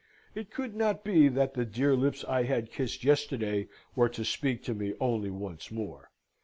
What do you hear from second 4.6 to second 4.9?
to